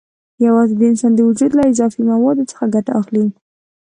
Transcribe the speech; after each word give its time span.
یوازې 0.45 0.73
د 0.77 0.81
انسان 0.91 1.11
د 1.15 1.19
وجود 1.29 1.51
له 1.57 1.63
اضافي 1.71 2.01
موادو 2.11 2.49
څخه 2.51 2.65
ګټه 2.75 2.91
اخلي. 3.01 3.25